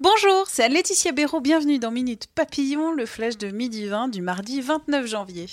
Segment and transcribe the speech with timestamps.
[0.00, 1.40] Bonjour, c'est Laetitia Béraud.
[1.40, 5.46] Bienvenue dans Minute Papillon, le flash de midi 20 du mardi 29 janvier.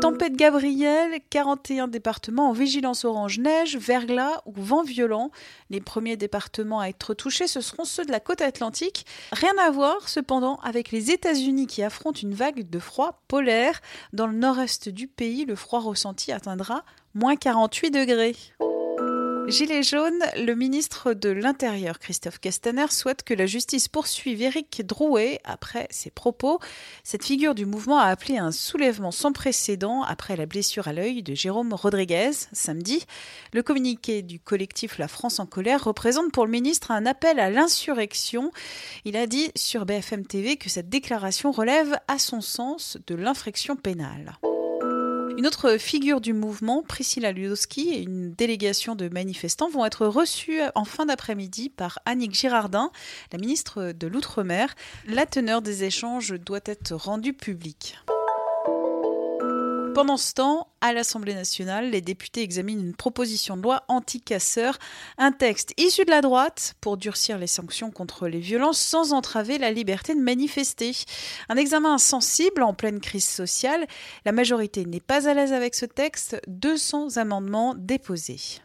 [0.00, 5.30] Tempête Gabriel, 41 départements en vigilance orange neige, verglas ou vent violent.
[5.70, 9.06] Les premiers départements à être touchés, ce seront ceux de la côte atlantique.
[9.30, 13.80] Rien à voir cependant avec les États-Unis qui affrontent une vague de froid polaire.
[14.12, 18.34] Dans le nord-est du pays, le froid ressenti atteindra moins 48 degrés.
[19.48, 25.38] Gilets jaunes, le ministre de l'Intérieur Christophe Castaner souhaite que la justice poursuive Éric Drouet
[25.44, 26.58] après ses propos.
[27.04, 31.22] Cette figure du mouvement a appelé un soulèvement sans précédent après la blessure à l'œil
[31.22, 33.04] de Jérôme Rodriguez samedi.
[33.52, 37.48] Le communiqué du collectif La France en colère représente pour le ministre un appel à
[37.48, 38.50] l'insurrection.
[39.04, 43.76] Il a dit sur BFM TV que cette déclaration relève à son sens de l'infraction
[43.76, 44.38] pénale.
[45.36, 50.60] Une autre figure du mouvement, Priscilla Ludowski et une délégation de manifestants vont être reçus
[50.74, 52.90] en fin d'après-midi par Annick Girardin,
[53.32, 54.74] la ministre de l'Outre-mer.
[55.06, 57.98] La teneur des échanges doit être rendue publique.
[59.96, 64.78] Pendant ce temps, à l'Assemblée nationale, les députés examinent une proposition de loi anti-casseurs,
[65.16, 69.56] un texte issu de la droite pour durcir les sanctions contre les violences sans entraver
[69.56, 70.92] la liberté de manifester.
[71.48, 73.86] Un examen sensible en pleine crise sociale.
[74.26, 76.42] La majorité n'est pas à l'aise avec ce texte.
[76.46, 78.60] 200 amendements déposés.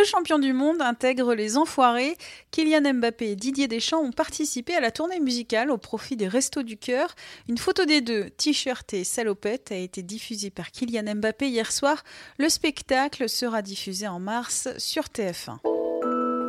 [0.00, 2.16] Deux champions du monde intègrent les Enfoirés.
[2.52, 6.62] Kylian Mbappé et Didier Deschamps ont participé à la tournée musicale au profit des Restos
[6.62, 7.14] du Cœur.
[7.50, 12.02] Une photo des deux, t-shirt et salopette, a été diffusée par Kylian Mbappé hier soir.
[12.38, 15.79] Le spectacle sera diffusé en mars sur TF1.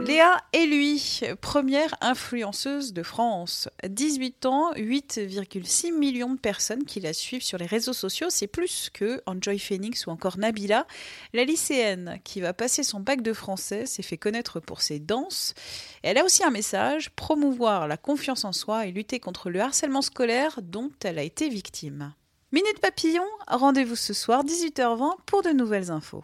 [0.06, 3.70] Léa et lui, première influenceuse de France.
[3.88, 8.28] 18 ans, 8,6 millions de personnes qui la suivent sur les réseaux sociaux.
[8.30, 10.88] C'est plus que Enjoy Phoenix ou encore Nabila.
[11.34, 15.54] La lycéenne qui va passer son bac de français s'est fait connaître pour ses danses.
[16.02, 20.02] Elle a aussi un message, promouvoir la confiance en soi et lutter contre le harcèlement
[20.02, 22.14] scolaire dont elle a été victime.
[22.52, 26.24] Minute Papillon, rendez-vous ce soir 18h20 pour de nouvelles infos.